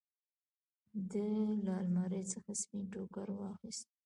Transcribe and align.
ده 1.11 1.25
له 1.65 1.73
المارۍ 1.83 2.23
څخه 2.33 2.51
سپين 2.61 2.83
ټوکر 2.91 3.27
واخېست. 3.33 3.85